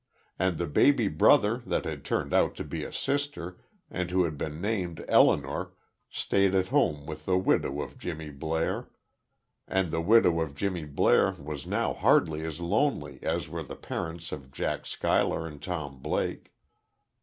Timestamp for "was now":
11.33-11.93